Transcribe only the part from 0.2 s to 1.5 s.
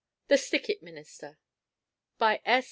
THE STICKIT MINISTER